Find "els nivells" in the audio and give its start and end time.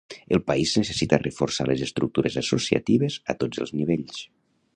3.67-4.27